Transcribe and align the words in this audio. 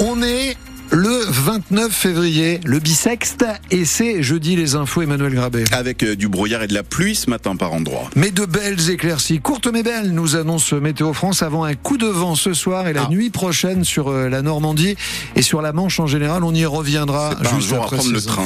On 0.00 0.22
est 0.22 0.56
le 0.90 1.22
29 1.28 1.92
février, 1.92 2.60
le 2.64 2.78
bisexte, 2.78 3.44
et 3.70 3.84
c'est 3.84 4.22
jeudi 4.22 4.56
les 4.56 4.74
infos 4.74 5.02
Emmanuel 5.02 5.34
Grabé. 5.34 5.64
Avec 5.72 6.02
euh, 6.02 6.16
du 6.16 6.28
brouillard 6.28 6.62
et 6.62 6.66
de 6.66 6.72
la 6.72 6.82
pluie 6.82 7.14
ce 7.14 7.28
matin 7.28 7.56
par 7.56 7.74
endroit. 7.74 8.08
Mais 8.16 8.30
de 8.30 8.46
belles 8.46 8.88
éclaircies, 8.88 9.38
courtes 9.40 9.68
mais 9.70 9.82
belles, 9.82 10.12
nous 10.12 10.34
annonce 10.36 10.72
Météo 10.72 11.12
France 11.12 11.42
avant 11.42 11.64
un 11.64 11.74
coup 11.74 11.98
de 11.98 12.06
vent 12.06 12.34
ce 12.36 12.54
soir 12.54 12.88
et 12.88 12.94
la 12.94 13.02
Ah. 13.04 13.08
nuit 13.10 13.28
prochaine 13.28 13.84
sur 13.84 14.08
euh, 14.08 14.28
la 14.30 14.40
Normandie 14.40 14.96
et 15.36 15.42
sur 15.42 15.60
la 15.60 15.72
Manche 15.74 16.00
en 16.00 16.06
général. 16.06 16.42
On 16.42 16.54
y 16.54 16.64
reviendra 16.64 17.34
pas 17.36 17.50
un 17.50 17.56
juste 17.56 17.68
jour 17.68 17.80
à 17.82 17.84
après 17.84 17.96
prendre 17.98 18.12
le 18.12 18.22
train. 18.22 18.42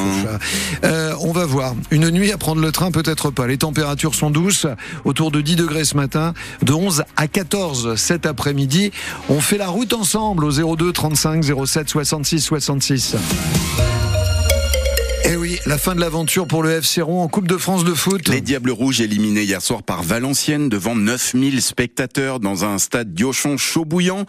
Euh, 0.85 1.15
on 1.21 1.31
va 1.33 1.47
voir. 1.47 1.75
Une 1.93 2.11
nuit 2.11 2.33
à 2.33 2.39
prendre 2.39 2.61
le 2.61 2.73
train, 2.73 2.91
peut-être 2.91 3.31
pas. 3.31 3.47
Les 3.47 3.59
températures 3.59 4.17
sont 4.17 4.31
douces, 4.31 4.67
autour 5.05 5.31
de 5.31 5.41
10 5.41 5.55
degrés 5.57 5.85
ce 5.85 5.97
matin, 5.97 6.35
de 6.63 6.73
11 6.73 7.05
à 7.17 7.29
14 7.29 7.95
cet 7.95 8.27
après-midi. 8.27 8.91
On 9.29 9.41
fait 9.41 9.59
la 9.59 9.69
route 9.69 9.93
ensemble 9.93 10.45
au 10.45 10.51
02 10.77 10.93
35 10.93 11.45
07 11.67 11.89
66 11.89 12.32
66. 12.39 13.17
Eh 15.25 15.37
oui, 15.37 15.42
la 15.67 15.79
fin 15.79 15.95
de 15.95 16.01
l'aventure 16.01 16.47
pour 16.47 16.63
le 16.63 16.71
FC 16.71 17.03
Rouen 17.03 17.25
en 17.25 17.29
Coupe 17.29 17.49
de 17.49 17.57
France 17.57 17.85
de 17.85 17.95
foot. 17.95 18.29
Les 18.29 18.41
Diables 18.41 18.71
Rouges 18.71 19.01
éliminés 19.01 19.43
hier 19.43 19.61
soir 19.61 19.83
par 19.83 20.03
Valenciennes 20.03 20.69
devant 20.69 20.95
9000 20.95 21.61
spectateurs 21.61 22.41
dans 22.41 22.65
un 22.65 22.79
stade 22.79 23.13
Diochon 23.13 23.57
chaud 23.57 23.85
bouillant 23.85 24.25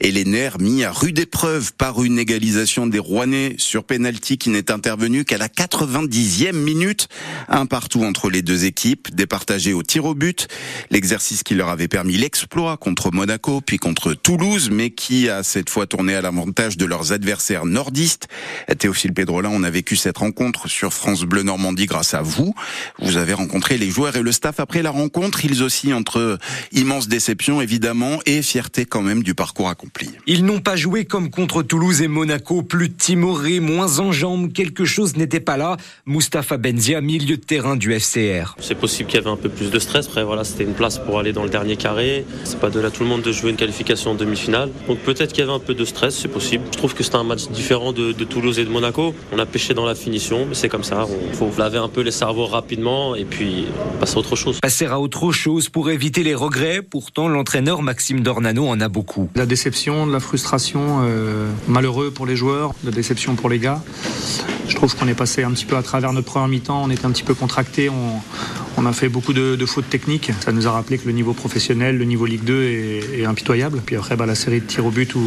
et 0.00 0.10
les 0.12 0.24
nerfs 0.24 0.58
mis 0.58 0.84
à 0.84 0.92
rude 0.92 1.18
épreuve 1.18 1.72
par 1.74 2.02
une 2.02 2.18
égalisation 2.18 2.86
des 2.86 2.98
Rouennais 2.98 3.54
sur 3.58 3.84
penalty 3.84 4.38
qui 4.38 4.50
n'est 4.50 4.70
intervenue 4.70 5.24
qu'à 5.24 5.38
la 5.38 5.48
90e 5.48 6.52
minute. 6.52 7.08
Un 7.48 7.66
partout 7.66 8.04
entre 8.04 8.30
les 8.30 8.42
deux 8.42 8.64
équipes, 8.64 9.14
départagés 9.14 9.72
au 9.72 9.82
tir 9.82 10.04
au 10.04 10.14
but. 10.14 10.48
L'exercice 10.90 11.42
qui 11.42 11.54
leur 11.54 11.70
avait 11.70 11.88
permis 11.88 12.16
l'exploit 12.16 12.76
contre 12.76 13.10
Monaco 13.12 13.60
puis 13.60 13.78
contre 13.78 14.14
Toulouse 14.14 14.70
mais 14.70 14.90
qui 14.90 15.28
a 15.28 15.42
cette 15.42 15.70
fois 15.70 15.86
tourné 15.86 16.14
à 16.14 16.20
l'avantage 16.20 16.76
de 16.76 16.84
leurs 16.84 17.12
adversaires 17.12 17.64
nordistes. 17.64 18.28
Théophile 18.78 19.14
Pédrolin, 19.14 19.50
on 19.52 19.62
a 19.62 19.70
vécu 19.70 19.96
cette 19.96 20.18
rencontre 20.18 20.67
sur 20.68 20.92
France 20.92 21.22
Bleu 21.22 21.42
Normandie 21.42 21.86
grâce 21.86 22.14
à 22.14 22.22
vous. 22.22 22.54
Vous 22.98 23.16
avez 23.16 23.32
rencontré 23.32 23.78
les 23.78 23.90
joueurs 23.90 24.16
et 24.16 24.22
le 24.22 24.32
staff 24.32 24.60
après 24.60 24.82
la 24.82 24.90
rencontre. 24.90 25.44
Ils 25.44 25.62
aussi 25.62 25.92
entre 25.92 26.38
immense 26.72 27.08
déception 27.08 27.60
évidemment 27.60 28.18
et 28.26 28.42
fierté 28.42 28.84
quand 28.84 29.02
même 29.02 29.22
du 29.22 29.34
parcours 29.34 29.68
accompli. 29.68 30.10
Ils 30.26 30.44
n'ont 30.44 30.60
pas 30.60 30.76
joué 30.76 31.04
comme 31.04 31.30
contre 31.30 31.62
Toulouse 31.62 32.02
et 32.02 32.08
Monaco, 32.08 32.62
plus 32.62 32.90
timorés, 32.92 33.60
moins 33.60 33.98
en 33.98 34.12
jambes, 34.12 34.52
quelque 34.52 34.84
chose 34.84 35.16
n'était 35.16 35.40
pas 35.40 35.56
là. 35.56 35.76
Mustapha 36.06 36.56
Benzia, 36.56 37.00
milieu 37.00 37.36
de 37.36 37.42
terrain 37.42 37.76
du 37.76 37.98
FCR. 37.98 38.56
C'est 38.60 38.74
possible 38.74 39.08
qu'il 39.08 39.18
y 39.18 39.22
avait 39.22 39.30
un 39.30 39.36
peu 39.36 39.48
plus 39.48 39.70
de 39.70 39.78
stress. 39.78 40.06
Après, 40.06 40.24
voilà, 40.24 40.44
c'était 40.44 40.64
une 40.64 40.74
place 40.74 40.98
pour 40.98 41.18
aller 41.18 41.32
dans 41.32 41.44
le 41.44 41.50
dernier 41.50 41.76
carré. 41.76 42.24
C'est 42.44 42.60
pas 42.60 42.70
donné 42.70 42.86
à 42.86 42.90
tout 42.90 43.02
le 43.02 43.08
monde 43.08 43.22
de 43.22 43.32
jouer 43.32 43.50
une 43.50 43.56
qualification 43.56 44.12
en 44.12 44.14
demi-finale. 44.14 44.70
Donc 44.86 44.98
peut-être 45.00 45.32
qu'il 45.32 45.40
y 45.40 45.42
avait 45.42 45.52
un 45.56 45.58
peu 45.58 45.74
de 45.74 45.84
stress, 45.84 46.16
c'est 46.16 46.28
possible. 46.28 46.64
Je 46.72 46.78
trouve 46.78 46.94
que 46.94 47.02
c'était 47.02 47.16
un 47.16 47.24
match 47.24 47.48
différent 47.48 47.92
de, 47.92 48.12
de 48.12 48.24
Toulouse 48.24 48.58
et 48.58 48.64
de 48.64 48.70
Monaco. 48.70 49.14
On 49.32 49.38
a 49.38 49.46
pêché 49.46 49.74
dans 49.74 49.86
la 49.86 49.94
finition, 49.94 50.46
mais 50.46 50.54
c'est 50.58 50.68
comme 50.68 50.84
ça. 50.84 51.06
Il 51.28 51.34
faut 51.34 51.50
laver 51.56 51.78
un 51.78 51.88
peu 51.88 52.00
les 52.00 52.10
cerveaux 52.10 52.46
rapidement 52.46 53.14
et 53.14 53.24
puis 53.24 53.66
passer 54.00 54.16
à 54.16 54.18
autre 54.18 54.36
chose. 54.36 54.58
Passer 54.60 54.86
à 54.86 54.98
autre 54.98 55.30
chose 55.32 55.68
pour 55.68 55.90
éviter 55.90 56.22
les 56.22 56.34
regrets. 56.34 56.82
Pourtant, 56.82 57.28
l'entraîneur 57.28 57.82
Maxime 57.82 58.20
Dornano 58.20 58.66
en 58.66 58.80
a 58.80 58.88
beaucoup. 58.88 59.30
La 59.36 59.46
déception, 59.46 60.06
de 60.06 60.12
la 60.12 60.20
frustration, 60.20 61.02
euh, 61.04 61.48
malheureux 61.68 62.10
pour 62.10 62.26
les 62.26 62.36
joueurs, 62.36 62.72
de 62.82 62.90
la 62.90 62.96
déception 62.96 63.36
pour 63.36 63.48
les 63.48 63.58
gars. 63.58 63.80
Je 64.68 64.74
trouve 64.74 64.94
qu'on 64.96 65.08
est 65.08 65.14
passé 65.14 65.44
un 65.44 65.52
petit 65.52 65.64
peu 65.64 65.76
à 65.76 65.82
travers 65.82 66.12
notre 66.12 66.26
première 66.26 66.48
mi-temps, 66.48 66.82
on 66.84 66.90
était 66.90 67.06
un 67.06 67.10
petit 67.10 67.22
peu 67.22 67.34
contracté, 67.34 67.88
on, 67.88 68.20
on 68.78 68.86
a 68.86 68.92
fait 68.92 69.08
beaucoup 69.08 69.32
de, 69.32 69.56
de 69.56 69.66
fautes 69.66 69.90
techniques. 69.90 70.30
Ça 70.40 70.52
nous 70.52 70.68
a 70.68 70.70
rappelé 70.70 70.98
que 70.98 71.06
le 71.06 71.12
niveau 71.12 71.32
professionnel, 71.32 71.98
le 71.98 72.04
niveau 72.04 72.26
Ligue 72.26 72.44
2 72.44 72.62
est, 72.62 73.20
est 73.20 73.24
impitoyable. 73.24 73.82
Puis 73.84 73.96
après, 73.96 74.16
bah, 74.16 74.24
la 74.24 74.36
série 74.36 74.60
de 74.60 74.66
tirs 74.66 74.86
au 74.86 74.90
but 74.90 75.14
où 75.16 75.20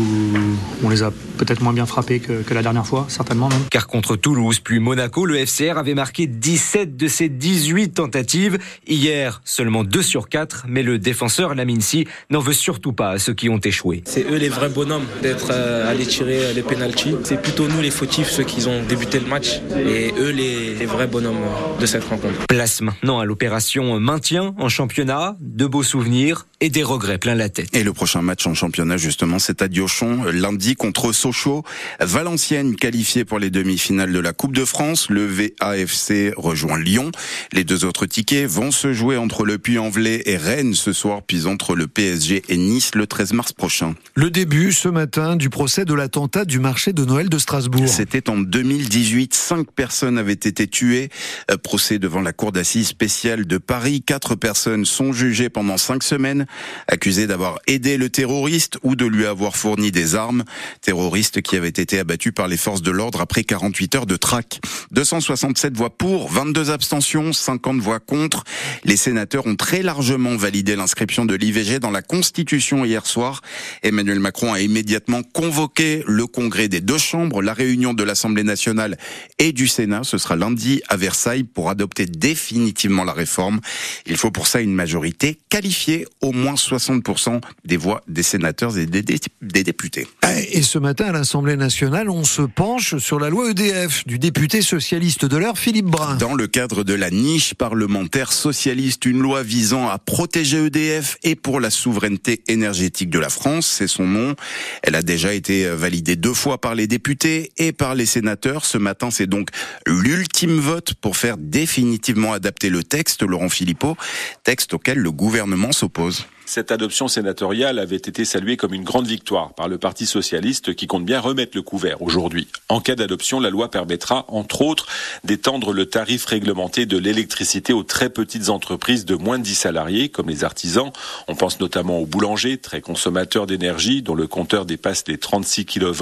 on 0.83 0.89
les 0.89 1.03
a 1.03 1.11
peut-être 1.37 1.61
moins 1.61 1.73
bien 1.73 1.85
frappés 1.85 2.19
que, 2.19 2.43
que 2.43 2.53
la 2.53 2.61
dernière 2.61 2.85
fois, 2.85 3.05
certainement 3.09 3.49
même. 3.49 3.59
Car 3.69 3.87
contre 3.87 4.15
Toulouse 4.15 4.59
puis 4.59 4.79
Monaco, 4.79 5.25
le 5.25 5.45
FCR 5.45 5.77
avait 5.77 5.95
marqué 5.95 6.27
17 6.27 6.95
de 6.95 7.07
ses 7.07 7.27
18 7.27 7.89
tentatives. 7.95 8.57
Hier, 8.87 9.41
seulement 9.43 9.83
2 9.83 10.01
sur 10.01 10.29
4, 10.29 10.65
mais 10.69 10.83
le 10.83 10.97
défenseur 10.97 11.53
Laminsi 11.53 12.07
n'en 12.29 12.39
veut 12.39 12.53
surtout 12.53 12.93
pas 12.93 13.09
à 13.09 13.19
ceux 13.19 13.33
qui 13.33 13.49
ont 13.49 13.59
échoué. 13.59 14.01
C'est 14.05 14.25
eux 14.31 14.37
les 14.37 14.49
vrais 14.49 14.69
bonhommes 14.69 15.05
d'être 15.21 15.49
euh, 15.51 15.91
allés 15.91 16.05
tirer 16.05 16.53
les 16.53 16.61
pénalties. 16.61 17.15
C'est 17.23 17.41
plutôt 17.41 17.67
nous 17.67 17.81
les 17.81 17.91
fautifs, 17.91 18.29
ceux 18.29 18.43
qui 18.43 18.65
ont 18.67 18.83
débuté 18.87 19.19
le 19.19 19.27
match, 19.27 19.59
et 19.77 20.13
eux 20.17 20.31
les, 20.31 20.75
les 20.75 20.85
vrais 20.85 21.07
bonhommes 21.07 21.35
euh, 21.35 21.81
de 21.81 21.85
cette 21.85 22.05
rencontre. 22.05 22.45
Place 22.47 22.81
maintenant 22.81 23.19
à 23.19 23.25
l'opération 23.41 23.99
maintien 23.99 24.53
en 24.59 24.69
championnat, 24.69 25.35
de 25.39 25.65
beaux 25.65 25.81
souvenirs 25.81 26.45
et 26.59 26.69
des 26.69 26.83
regrets 26.83 27.17
plein 27.17 27.33
la 27.33 27.49
tête. 27.49 27.75
Et 27.75 27.83
le 27.83 27.91
prochain 27.91 28.21
match 28.21 28.45
en 28.45 28.53
championnat, 28.53 28.97
justement, 28.97 29.39
c'est 29.39 29.63
à 29.63 29.67
Diochon, 29.67 30.25
lundi 30.31 30.75
contre 30.75 31.11
Sochaux. 31.11 31.63
Valenciennes 31.99 32.75
qualifiée 32.75 33.25
pour 33.25 33.39
les 33.39 33.49
demi-finales 33.49 34.13
de 34.13 34.19
la 34.19 34.33
Coupe 34.33 34.55
de 34.55 34.63
France. 34.63 35.09
Le 35.09 35.25
VAFC 35.25 36.35
rejoint 36.37 36.77
Lyon. 36.77 37.09
Les 37.51 37.63
deux 37.63 37.83
autres 37.83 38.05
tickets 38.05 38.47
vont 38.47 38.69
se 38.69 38.93
jouer 38.93 39.17
entre 39.17 39.43
le 39.43 39.57
Puy-en-Velay 39.57 40.21
et 40.27 40.37
Rennes 40.37 40.75
ce 40.75 40.93
soir, 40.93 41.23
puis 41.25 41.47
entre 41.47 41.73
le 41.73 41.87
PSG 41.87 42.43
et 42.47 42.57
Nice 42.57 42.91
le 42.93 43.07
13 43.07 43.33
mars 43.33 43.53
prochain. 43.53 43.95
Le 44.13 44.29
début 44.29 44.71
ce 44.71 44.87
matin 44.87 45.35
du 45.35 45.49
procès 45.49 45.83
de 45.83 45.95
l'attentat 45.95 46.45
du 46.45 46.59
marché 46.59 46.93
de 46.93 47.03
Noël 47.05 47.27
de 47.27 47.39
Strasbourg. 47.39 47.89
C'était 47.89 48.29
en 48.29 48.37
2018. 48.37 49.33
Cinq 49.33 49.71
personnes 49.71 50.19
avaient 50.19 50.33
été 50.33 50.67
tuées. 50.67 51.09
Euh, 51.49 51.57
Procès 51.57 51.97
devant 51.97 52.21
la 52.21 52.33
cour 52.33 52.51
d'assises 52.51 52.89
spéciale 52.89 53.30
de 53.39 53.57
Paris. 53.57 54.01
Quatre 54.01 54.35
personnes 54.35 54.85
sont 54.85 55.13
jugées 55.13 55.49
pendant 55.49 55.77
cinq 55.77 56.03
semaines, 56.03 56.45
accusées 56.87 57.27
d'avoir 57.27 57.59
aidé 57.65 57.97
le 57.97 58.09
terroriste 58.09 58.77
ou 58.83 58.95
de 58.95 59.05
lui 59.05 59.25
avoir 59.25 59.55
fourni 59.55 59.91
des 59.91 60.15
armes. 60.15 60.43
Terroriste 60.81 61.41
qui 61.41 61.55
avait 61.55 61.69
été 61.69 61.97
abattu 61.99 62.31
par 62.33 62.47
les 62.47 62.57
forces 62.57 62.81
de 62.81 62.91
l'ordre 62.91 63.21
après 63.21 63.43
48 63.43 63.95
heures 63.95 64.05
de 64.05 64.17
traque. 64.17 64.59
267 64.91 65.75
voix 65.77 65.89
pour, 65.89 66.29
22 66.29 66.71
abstentions, 66.71 67.31
50 67.31 67.79
voix 67.79 67.99
contre. 67.99 68.43
Les 68.83 68.97
sénateurs 68.97 69.47
ont 69.47 69.55
très 69.55 69.81
largement 69.81 70.35
validé 70.35 70.75
l'inscription 70.75 71.25
de 71.25 71.35
l'IVG 71.35 71.79
dans 71.79 71.91
la 71.91 72.01
Constitution 72.01 72.83
hier 72.83 73.05
soir. 73.05 73.41
Emmanuel 73.83 74.19
Macron 74.19 74.51
a 74.51 74.59
immédiatement 74.59 75.23
convoqué 75.23 76.03
le 76.05 76.27
congrès 76.27 76.67
des 76.67 76.81
deux 76.81 76.97
chambres, 76.97 77.41
la 77.41 77.53
réunion 77.53 77.93
de 77.93 78.03
l'Assemblée 78.03 78.43
nationale 78.43 78.97
et 79.39 79.53
du 79.53 79.67
Sénat. 79.67 80.03
Ce 80.03 80.17
sera 80.17 80.35
lundi 80.35 80.81
à 80.89 80.97
Versailles 80.97 81.43
pour 81.43 81.69
adopter 81.69 82.05
définitivement 82.05 83.03
la 83.03 83.10
réforme. 83.13 83.59
Il 84.05 84.17
faut 84.17 84.31
pour 84.31 84.47
ça 84.47 84.61
une 84.61 84.73
majorité 84.73 85.37
qualifiée, 85.49 86.05
au 86.21 86.31
moins 86.31 86.55
60% 86.55 87.41
des 87.65 87.77
voix 87.77 88.01
des 88.07 88.23
sénateurs 88.23 88.77
et 88.77 88.85
des, 88.85 89.01
dé- 89.01 89.19
des 89.41 89.63
députés. 89.63 90.07
Et 90.53 90.61
ce 90.61 90.79
matin, 90.79 91.05
à 91.05 91.11
l'Assemblée 91.11 91.57
nationale, 91.57 92.09
on 92.09 92.23
se 92.23 92.41
penche 92.41 92.97
sur 92.97 93.19
la 93.19 93.29
loi 93.29 93.51
EDF 93.51 94.05
du 94.07 94.17
député 94.19 94.61
socialiste 94.61 95.25
de 95.25 95.37
l'heure, 95.37 95.57
Philippe 95.57 95.85
Brun. 95.85 96.15
Dans 96.15 96.33
le 96.35 96.47
cadre 96.47 96.83
de 96.83 96.93
la 96.93 97.09
niche 97.09 97.53
parlementaire 97.53 98.31
socialiste, 98.31 99.05
une 99.05 99.19
loi 99.21 99.43
visant 99.43 99.89
à 99.89 99.97
protéger 99.97 100.65
EDF 100.65 101.17
et 101.23 101.35
pour 101.35 101.59
la 101.59 101.69
souveraineté 101.69 102.41
énergétique 102.47 103.09
de 103.09 103.19
la 103.19 103.29
France, 103.29 103.67
c'est 103.67 103.87
son 103.87 104.05
nom. 104.05 104.35
Elle 104.83 104.95
a 104.95 105.01
déjà 105.01 105.33
été 105.33 105.67
validée 105.69 106.15
deux 106.15 106.33
fois 106.33 106.59
par 106.59 106.75
les 106.75 106.87
députés 106.87 107.51
et 107.57 107.71
par 107.71 107.95
les 107.95 108.05
sénateurs. 108.05 108.65
Ce 108.65 108.77
matin, 108.77 109.11
c'est 109.11 109.27
donc 109.27 109.49
l'ultime 109.85 110.30
vote 110.49 110.93
pour 110.95 111.17
faire 111.17 111.37
définitivement 111.37 112.33
adapter 112.33 112.69
le 112.69 112.83
texte, 112.83 113.21
Laurent 113.23 113.49
Philippot, 113.49 113.95
texte 114.43 114.73
auquel 114.73 114.97
le 114.97 115.11
gouvernement 115.11 115.71
s'oppose. 115.71 116.25
Cette 116.53 116.73
adoption 116.73 117.07
sénatoriale 117.07 117.79
avait 117.79 117.95
été 117.95 118.25
saluée 118.25 118.57
comme 118.57 118.73
une 118.73 118.83
grande 118.83 119.07
victoire 119.07 119.53
par 119.53 119.69
le 119.69 119.77
Parti 119.77 120.05
socialiste 120.05 120.75
qui 120.75 120.85
compte 120.85 121.05
bien 121.05 121.21
remettre 121.21 121.55
le 121.55 121.61
couvert 121.61 122.01
aujourd'hui. 122.01 122.49
En 122.67 122.81
cas 122.81 122.95
d'adoption, 122.95 123.39
la 123.39 123.49
loi 123.49 123.71
permettra, 123.71 124.25
entre 124.27 124.61
autres, 124.61 124.85
d'étendre 125.23 125.71
le 125.71 125.85
tarif 125.85 126.25
réglementé 126.25 126.85
de 126.85 126.97
l'électricité 126.97 127.71
aux 127.71 127.83
très 127.83 128.09
petites 128.09 128.49
entreprises 128.49 129.05
de 129.05 129.15
moins 129.15 129.39
de 129.39 129.45
10 129.45 129.55
salariés, 129.55 130.09
comme 130.09 130.27
les 130.27 130.43
artisans. 130.43 130.91
On 131.29 131.35
pense 131.35 131.61
notamment 131.61 131.99
aux 131.99 132.05
boulangers, 132.05 132.57
très 132.57 132.81
consommateurs 132.81 133.47
d'énergie, 133.47 134.01
dont 134.01 134.15
le 134.15 134.27
compteur 134.27 134.65
dépasse 134.65 135.05
les 135.07 135.17
36 135.17 135.65
kV 135.65 135.93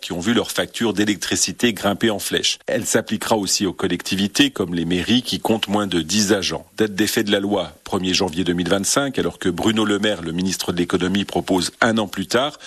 qui 0.00 0.12
ont 0.12 0.20
vu 0.20 0.32
leur 0.32 0.50
facture 0.50 0.94
d'électricité 0.94 1.74
grimper 1.74 2.08
en 2.08 2.18
flèche. 2.18 2.58
Elle 2.66 2.86
s'appliquera 2.86 3.36
aussi 3.36 3.66
aux 3.66 3.74
collectivités, 3.74 4.50
comme 4.50 4.74
les 4.74 4.86
mairies 4.86 5.20
qui 5.20 5.40
comptent 5.40 5.68
moins 5.68 5.86
de 5.86 6.00
10 6.00 6.32
agents. 6.32 6.64
Date 6.78 6.94
d'effet 6.94 7.22
de 7.22 7.30
la 7.30 7.40
loi, 7.40 7.74
1er 7.84 8.14
janvier 8.14 8.44
2025, 8.44 9.18
alors 9.18 9.38
que 9.38 9.48
Bruno 9.48 9.84
Le 9.84 9.98
Maire, 9.98 10.22
le 10.22 10.32
ministre 10.32 10.72
de 10.72 10.78
l'économie, 10.78 11.24
propose 11.24 11.72
un 11.80 11.98
an 11.98 12.08
plus 12.08 12.26
tard. 12.26 12.58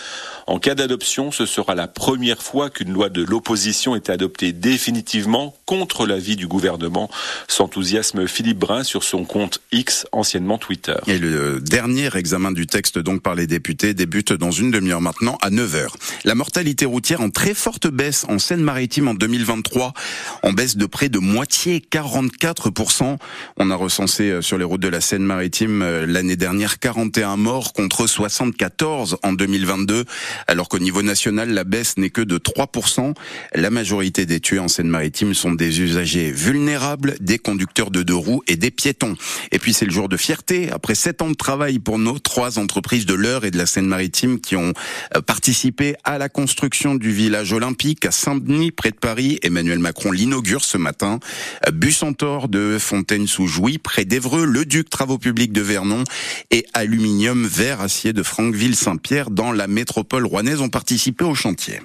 En 0.46 0.60
cas 0.60 0.76
d'adoption, 0.76 1.32
ce 1.32 1.46
sera 1.46 1.76
la 1.76 1.88
première 1.88 2.42
fois 2.42 2.70
qu'une 2.70 2.94
loi 2.94 3.10
de 3.10 3.22
l'opposition 3.22 3.96
est 3.96 4.10
adoptée 4.10 4.54
définitivement 4.54 5.56
contre 5.66 6.06
l'avis 6.06 6.38
du 6.38 6.48
gouvernement. 6.48 7.10
S'enthousiasme 7.50 8.28
Philippe 8.28 8.60
Brun 8.60 8.84
sur 8.84 9.04
son 9.04 9.26
compte 9.26 9.60
X, 9.72 10.08
anciennement 10.14 10.58
Twitter. 10.58 10.96
Et 11.08 11.20
le 11.20 11.60
dernier 11.60 12.16
examen 12.16 12.52
du 12.52 12.66
texte 12.66 12.98
donc 12.98 13.22
par 13.22 13.36
les 13.36 13.48
députés 13.48 13.94
débute 13.94 14.32
dans 14.32 14.52
une 14.52 14.72
demi-heure 14.72 15.02
maintenant 15.02 15.38
à 15.42 15.50
9h. 15.50 15.88
La 16.24 16.36
mortalité 16.36 16.86
routière 16.86 17.22
en 17.22 17.30
très 17.30 17.54
forte 17.54 17.88
baisse 17.88 18.26
en 18.30 18.40
Seine-Maritime 18.40 19.10
en 19.10 19.14
2023, 19.14 19.94
en 20.44 20.54
baisse 20.54 20.78
de 20.78 20.86
près 20.86 21.10
de 21.10 21.20
moitié, 21.20 21.84
44%. 21.92 23.18
On 23.58 23.72
a 23.72 23.76
recensé 23.76 24.30
euh, 24.30 24.42
sur 24.42 24.58
les 24.58 24.64
routes 24.64 24.82
de 24.82 24.88
la 24.88 25.02
Seine-Maritime 25.08 25.84
euh, 25.84 26.06
l'année 26.06 26.36
dernière 26.36 26.80
41 26.80 27.38
morts 27.38 27.72
contre 27.72 28.08
74 28.08 29.20
en 29.24 29.32
2022, 29.32 30.04
alors 30.48 30.68
qu'au 30.68 30.80
niveau 30.80 31.02
national, 31.02 31.52
la 31.52 31.64
baisse 31.64 31.96
n'est 31.96 32.10
que 32.10 32.20
de 32.20 32.38
3%. 32.38 33.14
La 33.56 33.70
majorité 33.70 34.26
des 34.26 34.42
tués 34.42 34.60
en 34.60 34.68
Seine-Maritime 34.68 35.34
sont 35.34 35.54
des 35.54 35.80
usagers 35.80 36.30
vulnérables, 36.32 37.16
des 37.22 37.40
conducteurs 37.40 37.90
de 37.90 38.04
deux 38.04 38.16
roues 38.16 38.44
et 38.48 38.58
des 38.58 38.70
piétons. 38.70 39.16
Et 39.54 39.60
puis 39.60 39.72
c'est 39.72 39.86
le 39.86 39.92
jour 39.92 40.10
de 40.10 40.18
fierté. 40.18 40.70
Après 40.72 40.94
sept 40.94 41.22
ans 41.22 41.30
de 41.30 41.36
travail 41.36 41.80
pour 41.80 42.00
nos 42.00 42.20
trois 42.20 42.60
entreprises 42.60 43.06
de 43.06 43.14
l'Eure 43.14 43.46
et 43.46 43.52
de 43.52 43.58
la 43.58 43.66
Seine-Maritime 43.66 44.42
qui 44.42 44.58
ont 44.58 44.74
euh, 45.16 45.22
participé 45.22 45.96
à 46.04 46.18
la 46.18 46.28
construction 46.28 46.96
du 46.96 47.14
village 47.14 47.54
olympique 47.54 48.06
à 48.06 48.12
Saint-Denis, 48.12 48.72
près 48.72 48.92
de 48.92 48.98
Paris, 48.98 49.40
Emmanuel 49.42 49.80
Macron 49.80 50.12
l'inaugure 50.12 50.66
ce 50.66 50.78
matin. 50.78 51.22
Bucentaure 51.72 52.50
de 52.50 52.78
Fontaine-sous-Jouy, 52.78 53.78
près 53.78 54.04
d'Evreux, 54.04 54.46
le 54.46 54.66
Duc 54.66 54.90
Travaux 54.98 55.20
Publics 55.20 55.54
de 55.54 55.62
Vernon 55.62 56.04
et 56.50 56.66
Aluminium 56.74 57.46
Vert 57.46 57.82
Acier 57.82 58.14
de 58.14 58.24
Franqueville-Saint-Pierre 58.24 59.30
dans 59.30 59.52
la 59.52 59.68
métropole 59.68 60.26
rouennaise 60.26 60.60
ont 60.60 60.70
participé 60.70 61.24
au 61.24 61.36
chantier. 61.36 61.82